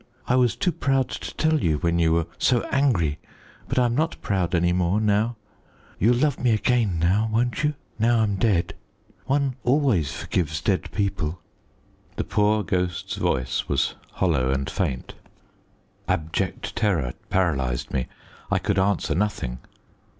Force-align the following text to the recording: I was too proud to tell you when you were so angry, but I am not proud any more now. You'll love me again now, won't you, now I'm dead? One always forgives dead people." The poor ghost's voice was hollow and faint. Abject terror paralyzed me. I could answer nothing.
I 0.27 0.35
was 0.35 0.55
too 0.55 0.71
proud 0.71 1.09
to 1.09 1.35
tell 1.35 1.61
you 1.61 1.77
when 1.77 1.99
you 1.99 2.11
were 2.13 2.25
so 2.39 2.61
angry, 2.71 3.19
but 3.67 3.77
I 3.77 3.85
am 3.85 3.93
not 3.93 4.19
proud 4.19 4.55
any 4.55 4.73
more 4.73 4.99
now. 4.99 5.35
You'll 5.99 6.15
love 6.15 6.39
me 6.39 6.53
again 6.53 6.97
now, 6.97 7.29
won't 7.31 7.63
you, 7.63 7.75
now 7.99 8.21
I'm 8.21 8.37
dead? 8.37 8.73
One 9.27 9.57
always 9.63 10.11
forgives 10.11 10.59
dead 10.59 10.91
people." 10.91 11.39
The 12.15 12.23
poor 12.23 12.63
ghost's 12.63 13.17
voice 13.17 13.67
was 13.69 13.93
hollow 14.13 14.49
and 14.49 14.67
faint. 14.67 15.13
Abject 16.07 16.75
terror 16.75 17.13
paralyzed 17.29 17.91
me. 17.93 18.07
I 18.49 18.57
could 18.57 18.79
answer 18.79 19.13
nothing. 19.13 19.59